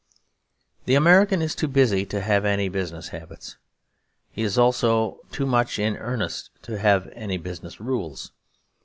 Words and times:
The 0.85 0.95
American 0.95 1.43
is 1.43 1.53
too 1.53 1.67
busy 1.67 2.07
to 2.07 2.21
have 2.21 2.41
business 2.71 3.09
habits. 3.09 3.57
He 4.31 4.41
is 4.41 4.57
also 4.57 5.19
too 5.31 5.45
much 5.45 5.77
in 5.77 5.95
earnest 5.95 6.49
to 6.63 6.79
have 6.79 7.13
business 7.43 7.79
rules. 7.79 8.31